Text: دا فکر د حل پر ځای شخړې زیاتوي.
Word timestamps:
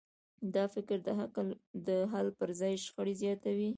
دا 0.55 0.63
فکر 0.73 0.97
د 1.87 1.89
حل 2.11 2.27
پر 2.39 2.49
ځای 2.59 2.73
شخړې 2.85 3.13
زیاتوي. 3.21 3.69